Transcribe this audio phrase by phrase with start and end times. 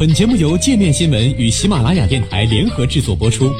[0.00, 3.52] 本节目由界面新闻与喜马拉雅电台联合制作播出。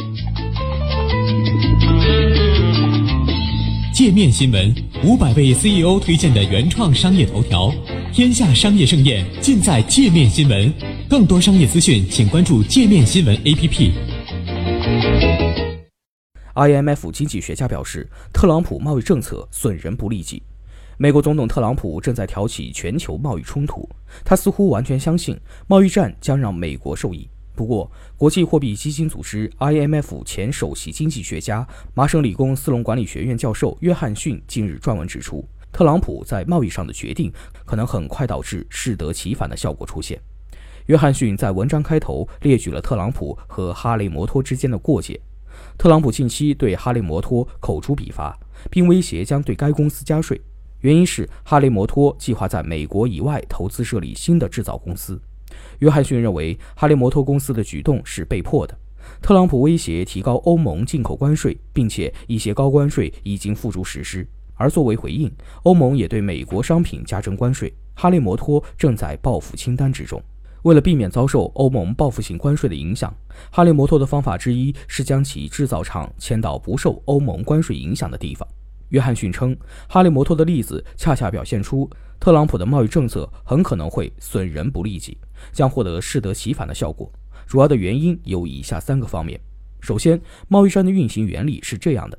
[3.93, 4.75] 界面新闻
[5.05, 7.71] 五百位 CEO 推荐的原创商业头条，
[8.11, 10.73] 天下商业盛宴尽在界面新闻。
[11.11, 13.91] 更多商业资讯，请关注界面新闻 APP。
[16.55, 20.43] IMF 经济学家表示，特朗普贸易政策损人不利己。
[21.03, 23.89] 美国总统特朗普正在挑起全球贸易冲突，
[24.23, 25.35] 他似乎完全相信
[25.67, 27.27] 贸易战将让美国受益。
[27.55, 37.33] 不过，国际货币基金组织 IMF 前首席经济学家、麻省理工斯隆管理学院教授约翰逊近日撰文指出，特朗普在贸易上的决定
[37.65, 40.21] 可能很快导致适得其反的效果出现。
[40.85, 45.19] 约翰逊在文章开头列举了特朗普和哈雷摩托之间的过节。
[45.79, 48.39] 特朗普近期对哈雷摩托口诛笔伐，
[48.71, 50.39] 并威胁将对该公司加税。
[50.81, 55.21] 原因是哈雷摩托计划在美国以外投资设立新的制造公司。
[55.81, 58.77] 约翰逊认为，哈雷摩托公司的举动是被迫的。
[59.21, 64.27] 特朗普威胁提高欧盟进口关税，并且一些高关税已经付诸实施。
[64.55, 65.31] 而作为回应，
[65.63, 67.73] 欧盟也对美国商品加征关税。
[67.95, 70.23] 哈雷摩托正在报复清单之中。
[70.63, 73.13] 为了避免遭受欧盟报复性关税的影响，
[73.51, 78.47] 哈雷摩托的方法之一是将其制造厂迁到不受欧盟关税影响的地方。
[78.91, 79.57] 约翰逊称，
[79.89, 85.19] 哈雷摩托的例子恰恰表现出特朗普的贸易政策很可能会损人不利己，
[85.53, 87.11] 将获得适得其反的效果。
[87.47, 89.41] 主要的原因有以下三个方面：
[89.81, 92.19] 首先，贸易战的运行原理是这样的：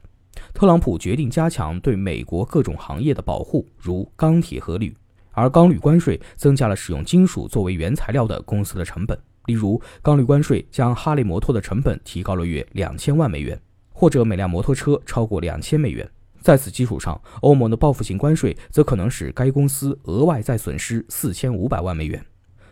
[0.53, 4.95] 特朗普决定加强对美国各种行业的保护，如钢铁和铝，
[5.31, 9.17] 而钢铝关税增加了使用金属作为原材料的公司的成本。
[9.45, 13.59] 例如，钢铝关税将哈雷摩托的成本提高了约两千万美元，
[13.91, 16.09] 或者每辆摩托车超过两千美元。
[16.41, 22.23] 在此基础上，欧盟的报复性关税则可能使该公司额外再损失四千五百万美元。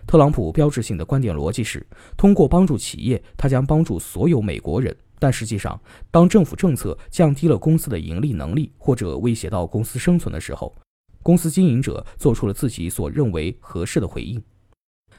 [0.07, 1.85] 特朗普标志性的观点逻辑是：
[2.17, 4.95] 通过帮助企业，他将帮助所有美国人。
[5.19, 10.73] 但实际上，当政府政策降低了公司的盈利能力，或者威胁到公司生存的时候，
[11.21, 14.41] 公司经营者做出了自己所认为合适的回应。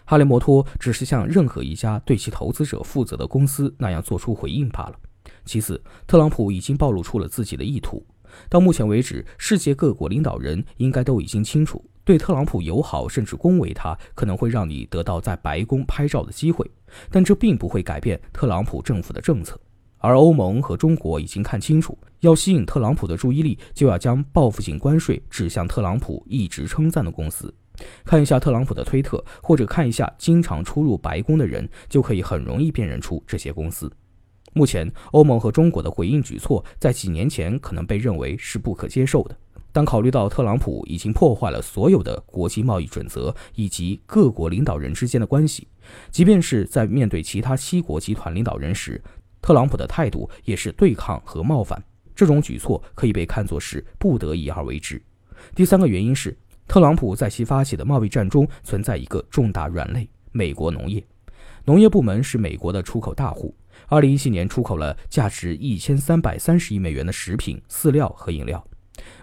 [0.06, 4.98] 哈雷摩托只是像任何一家对其投资者负责的公司那样做出回应罢了。
[5.44, 8.04] 其次，特朗普已经暴露出了自己的意图。
[8.48, 16.68] 到目前为止，世界各国领导人应该都已经清楚，对特朗普友好甚至恭维他，可能会让你得到在白宫拍照的机会，
[17.10, 19.58] 但这并不会改变特朗普政府的政策。
[19.98, 27.54] 而欧盟和中国已经看清楚，要吸引特朗普的注意力，就要将报复性关税指向特朗普一直称赞的公司。
[28.04, 33.91] 看一下特朗普的推特，或者看一下经常出入白宫的人，就可以很容易辨认出这些公司。
[34.52, 39.36] 目前，欧盟和中国的回应举措在几年前可能被认为是不可接受的，
[39.70, 45.68] 但考虑到特朗普已经破坏了所有的国际贸易准则以及各国领导人之间的关系，
[46.10, 49.00] 即便是在面对其他七国集团领导人时，
[49.40, 51.80] 特朗普的态度也是对抗和冒犯。
[52.14, 55.00] 这种举措可以被看作是不得已而为之。
[55.54, 56.36] 第三个原因是，
[56.66, 61.02] 特朗普在其发起的贸易战中存在一个重大软肋——美国农业。
[61.64, 63.54] 农业部门是美国的出口大户。
[63.88, 68.64] 二零一七年出口了价值一千三百三十亿美元的食品、饲料和饮料。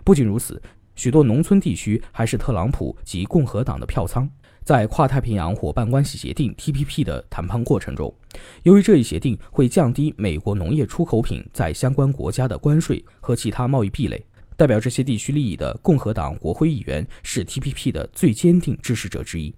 [0.03, 0.61] 不仅如此，
[0.95, 4.29] 许多农村地区还是特朗普及共和党的票仓。
[4.63, 8.13] 在跨太平洋伙伴关系协定 （TPP） 的谈判过程中，
[8.63, 14.21] 由于这一协定会降低美国农业出口品在相关国家的关税和其他贸易壁垒，
[14.57, 19.55] 代表这些地区利益的共和党国会议员是 TPP 的最坚定支持者之一。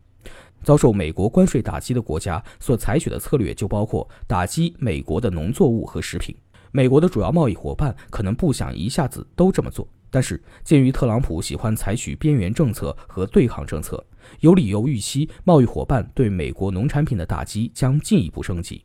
[0.64, 6.36] 遭受美国关税打击的国家所采取的策略就包括打击美国的农作物和食品。
[6.72, 14.04] 美国的主要贸易伙伴可能不想一下子都这么做，但是鉴于特朗普喜欢采取边缘政策和对抗政策，
[14.42, 18.84] 有理由预期贸易伙伴对美国农产品的打击将进一步升级。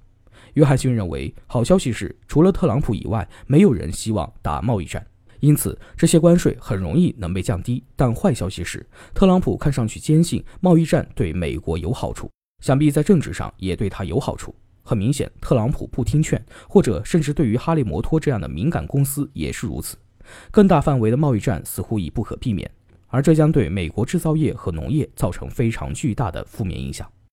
[0.54, 5.04] 约翰逊认为，好消息是，除了特朗普以外，没有人希望打贸易战。
[5.44, 7.84] 因此，这些关税很容易能被降低。
[7.94, 8.84] 但坏消息是，
[9.14, 12.30] 特朗普看上去坚信贸易战对美国有好处，
[12.64, 14.54] 想必在政治上也对他有好处。
[14.82, 19.98] 很明显，特朗普不听劝，或者甚至对于哈利摩托这样的敏感公司也是如此。
[20.50, 22.70] 更大范围的贸易战似乎已不可避免，
[23.08, 27.06] 而这将对美国制造业和农业造成非常巨大的负面影响。